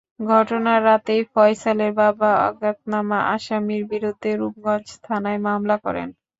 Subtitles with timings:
[0.27, 6.07] ঘটনার রাতেই ফয়সালের বাবা অজ্ঞাতনামা আসামিদের বিরুদ্ধে রূপগঞ্জ থানায় মামলা করেন।